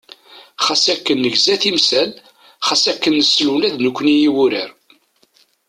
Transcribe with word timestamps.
Xas 0.65 0.83
akken 0.93 1.17
negza 1.21 1.55
timsal, 1.61 2.11
xas 2.67 2.83
akken 2.91 3.13
nessen 3.17 3.47
ula 3.55 3.69
d 3.75 3.77
nekkni 3.83 4.15
i 4.27 4.29
wurar. 4.35 4.71